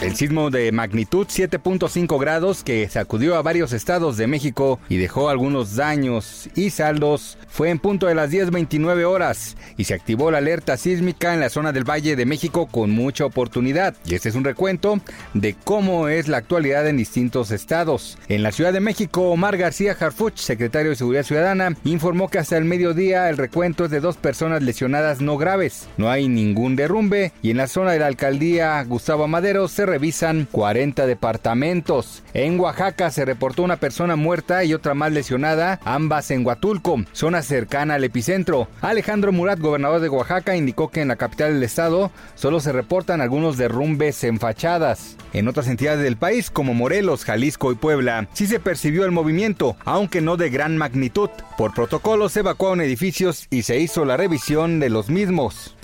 El 0.00 0.16
sismo 0.16 0.48
de 0.48 0.72
magnitud 0.72 1.26
7.5 1.26 2.18
grados 2.18 2.64
que 2.64 2.88
sacudió 2.88 3.36
a 3.36 3.42
varios 3.42 3.74
estados 3.74 4.16
de 4.16 4.26
México 4.26 4.80
y 4.88 4.96
dejó 4.96 5.28
algunos 5.28 5.76
daños 5.76 6.48
y 6.54 6.70
saldos 6.70 7.36
fue 7.48 7.68
en 7.68 7.78
punto 7.78 8.06
de 8.06 8.14
las 8.14 8.30
10.29 8.30 9.04
horas 9.04 9.58
y 9.76 9.84
se 9.84 9.92
activó 9.92 10.30
la 10.30 10.38
alerta 10.38 10.78
sísmica 10.78 11.34
en 11.34 11.40
la 11.40 11.50
zona 11.50 11.72
del 11.72 11.84
Valle 11.84 12.16
de 12.16 12.24
México 12.24 12.66
con 12.66 12.90
mucha 12.90 13.26
oportunidad. 13.26 13.94
Y 14.06 14.14
este 14.14 14.30
es 14.30 14.36
un 14.36 14.44
recuento 14.44 15.00
de 15.34 15.54
cómo 15.64 16.08
es 16.08 16.28
la 16.28 16.38
actualidad 16.38 16.88
en 16.88 16.96
distintos 16.96 17.50
estados. 17.50 18.16
En 18.28 18.42
la 18.42 18.52
Ciudad 18.52 18.72
de 18.72 18.80
México, 18.80 19.30
Omar 19.30 19.58
García 19.58 19.94
Harfuch, 20.00 20.38
secretario 20.38 20.90
de 20.90 20.96
Seguridad 20.96 21.24
Ciudadana, 21.24 21.76
informó 21.84 22.30
que 22.30 22.38
hasta 22.38 22.56
el 22.56 22.64
mediodía 22.64 23.28
el 23.28 23.36
recuento 23.36 23.84
es 23.84 23.90
de 23.90 24.00
dos 24.00 24.16
personas 24.16 24.62
lesionadas 24.62 25.20
no 25.20 25.36
graves. 25.36 25.88
No 25.98 26.08
hay 26.08 26.26
ningún 26.26 26.74
derrumbe 26.74 27.32
y 27.42 27.50
en 27.50 27.58
la 27.58 27.66
zona 27.66 27.92
de 27.92 27.98
la 27.98 28.06
alcaldía 28.06 28.82
Gustavo 28.84 29.28
Madero 29.28 29.68
se 29.68 29.89
revisan 29.90 30.48
40 30.50 31.06
departamentos. 31.06 32.22
En 32.32 32.58
Oaxaca 32.58 33.10
se 33.10 33.24
reportó 33.24 33.62
una 33.62 33.76
persona 33.76 34.16
muerta 34.16 34.64
y 34.64 34.72
otra 34.72 34.94
más 34.94 35.12
lesionada, 35.12 35.80
ambas 35.84 36.30
en 36.30 36.46
Huatulco, 36.46 37.04
zona 37.12 37.42
cercana 37.42 37.94
al 37.94 38.04
epicentro. 38.04 38.68
Alejandro 38.80 39.32
Murat, 39.32 39.58
gobernador 39.58 40.00
de 40.00 40.08
Oaxaca, 40.08 40.56
indicó 40.56 40.90
que 40.90 41.00
en 41.00 41.08
la 41.08 41.16
capital 41.16 41.54
del 41.54 41.62
estado 41.62 42.10
solo 42.36 42.60
se 42.60 42.72
reportan 42.72 43.20
algunos 43.20 43.56
derrumbes 43.56 44.22
en 44.24 44.38
fachadas. 44.38 45.16
En 45.32 45.48
otras 45.48 45.68
entidades 45.68 46.02
del 46.02 46.16
país, 46.16 46.50
como 46.50 46.72
Morelos, 46.72 47.24
Jalisco 47.24 47.72
y 47.72 47.74
Puebla, 47.74 48.28
sí 48.32 48.46
se 48.46 48.60
percibió 48.60 49.04
el 49.04 49.10
movimiento, 49.10 49.76
aunque 49.84 50.20
no 50.20 50.36
de 50.36 50.50
gran 50.50 50.76
magnitud. 50.76 51.30
Por 51.58 51.74
protocolo 51.74 52.28
se 52.28 52.40
evacuaron 52.40 52.80
edificios 52.80 53.46
y 53.50 53.62
se 53.62 53.78
hizo 53.78 54.04
la 54.04 54.16
revisión 54.16 54.80
de 54.80 54.90
los 54.90 55.10
mismos. 55.10 55.76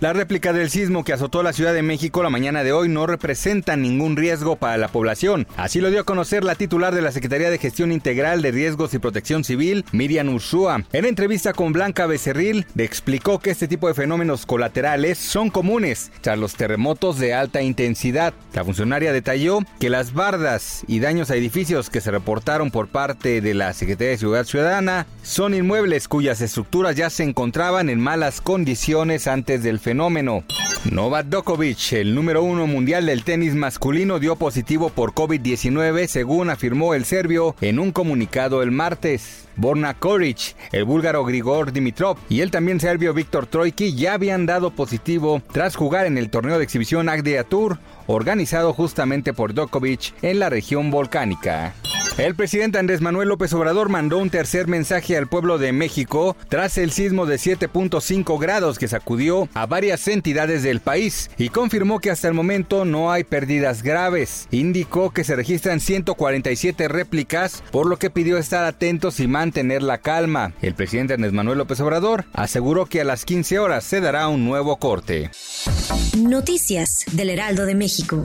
La 0.00 0.12
réplica 0.12 0.52
del 0.52 0.70
sismo 0.70 1.02
que 1.02 1.12
azotó 1.12 1.42
la 1.42 1.52
Ciudad 1.52 1.74
de 1.74 1.82
México 1.82 2.22
la 2.22 2.30
mañana 2.30 2.62
de 2.62 2.70
hoy 2.70 2.88
no 2.88 3.08
representa 3.08 3.74
ningún 3.74 4.14
riesgo 4.14 4.54
para 4.54 4.76
la 4.76 4.86
población. 4.86 5.48
Así 5.56 5.80
lo 5.80 5.90
dio 5.90 6.02
a 6.02 6.04
conocer 6.04 6.44
la 6.44 6.54
titular 6.54 6.94
de 6.94 7.02
la 7.02 7.10
Secretaría 7.10 7.50
de 7.50 7.58
Gestión 7.58 7.90
Integral 7.90 8.40
de 8.40 8.52
Riesgos 8.52 8.94
y 8.94 9.00
Protección 9.00 9.42
Civil, 9.42 9.84
Miriam 9.90 10.28
Ursúa. 10.28 10.84
En 10.92 11.04
entrevista 11.04 11.52
con 11.52 11.72
Blanca 11.72 12.06
Becerril, 12.06 12.64
explicó 12.76 13.40
que 13.40 13.50
este 13.50 13.66
tipo 13.66 13.88
de 13.88 13.94
fenómenos 13.94 14.46
colaterales 14.46 15.18
son 15.18 15.50
comunes 15.50 16.12
tras 16.20 16.38
los 16.38 16.54
terremotos 16.54 17.18
de 17.18 17.34
alta 17.34 17.60
intensidad. 17.60 18.34
La 18.54 18.64
funcionaria 18.64 19.12
detalló 19.12 19.62
que 19.80 19.90
las 19.90 20.14
bardas 20.14 20.84
y 20.86 21.00
daños 21.00 21.32
a 21.32 21.34
edificios 21.34 21.90
que 21.90 22.00
se 22.00 22.12
reportaron 22.12 22.70
por 22.70 22.86
parte 22.86 23.40
de 23.40 23.52
la 23.52 23.72
Secretaría 23.72 24.10
de 24.12 24.18
Seguridad 24.18 24.44
Ciudadana 24.44 25.06
son 25.24 25.54
inmuebles 25.54 26.06
cuyas 26.06 26.40
estructuras 26.40 26.94
ya 26.94 27.10
se 27.10 27.24
encontraban 27.24 27.90
en 27.90 27.98
malas 27.98 28.40
condiciones 28.40 29.26
antes 29.26 29.64
del 29.64 29.80
fenómeno. 29.80 29.87
Novak 30.90 31.26
Djokovic, 31.26 31.92
el 31.92 32.14
número 32.14 32.42
uno 32.42 32.66
mundial 32.66 33.06
del 33.06 33.24
tenis 33.24 33.54
masculino, 33.54 34.18
dio 34.18 34.36
positivo 34.36 34.90
por 34.90 35.12
COVID-19, 35.12 36.06
según 36.06 36.50
afirmó 36.50 36.94
el 36.94 37.04
serbio 37.04 37.56
en 37.60 37.78
un 37.78 37.92
comunicado 37.92 38.62
el 38.62 38.70
martes. 38.70 39.48
Borna 39.56 39.94
Koric, 39.94 40.54
el 40.70 40.84
búlgaro 40.84 41.24
Grigor 41.24 41.72
Dimitrov 41.72 42.16
y 42.28 42.42
el 42.42 42.50
también 42.50 42.78
serbio 42.78 43.12
Viktor 43.12 43.46
Troiki 43.46 43.94
ya 43.94 44.14
habían 44.14 44.46
dado 44.46 44.70
positivo 44.70 45.42
tras 45.52 45.74
jugar 45.74 46.06
en 46.06 46.16
el 46.16 46.30
torneo 46.30 46.58
de 46.58 46.64
exhibición 46.64 47.08
Agdea 47.08 47.44
Tour, 47.44 47.78
organizado 48.06 48.72
justamente 48.72 49.34
por 49.34 49.54
Djokovic 49.54 50.14
en 50.22 50.38
la 50.38 50.48
región 50.48 50.90
volcánica. 50.90 51.74
El 52.18 52.34
presidente 52.34 52.80
Andrés 52.80 53.00
Manuel 53.00 53.28
López 53.28 53.52
Obrador 53.52 53.90
mandó 53.90 54.18
un 54.18 54.28
tercer 54.28 54.66
mensaje 54.66 55.16
al 55.16 55.28
pueblo 55.28 55.56
de 55.56 55.70
México 55.70 56.36
tras 56.48 56.76
el 56.76 56.90
sismo 56.90 57.26
de 57.26 57.36
7.5 57.36 58.40
grados 58.40 58.76
que 58.76 58.88
sacudió 58.88 59.48
a 59.54 59.66
varias 59.66 60.08
entidades 60.08 60.64
del 60.64 60.80
país 60.80 61.30
y 61.38 61.50
confirmó 61.50 62.00
que 62.00 62.10
hasta 62.10 62.26
el 62.26 62.34
momento 62.34 62.84
no 62.84 63.12
hay 63.12 63.22
pérdidas 63.22 63.84
graves. 63.84 64.48
Indicó 64.50 65.12
que 65.12 65.22
se 65.22 65.36
registran 65.36 65.78
147 65.78 66.88
réplicas, 66.88 67.62
por 67.70 67.86
lo 67.86 67.98
que 67.98 68.10
pidió 68.10 68.36
estar 68.36 68.64
atentos 68.64 69.20
y 69.20 69.28
mantener 69.28 69.84
la 69.84 69.98
calma. 69.98 70.54
El 70.60 70.74
presidente 70.74 71.14
Andrés 71.14 71.32
Manuel 71.32 71.58
López 71.58 71.78
Obrador 71.78 72.24
aseguró 72.32 72.86
que 72.86 73.00
a 73.00 73.04
las 73.04 73.24
15 73.24 73.60
horas 73.60 73.84
se 73.84 74.00
dará 74.00 74.26
un 74.26 74.44
nuevo 74.44 74.78
corte. 74.78 75.30
Noticias 76.16 77.04
del 77.12 77.30
Heraldo 77.30 77.64
de 77.64 77.76
México. 77.76 78.24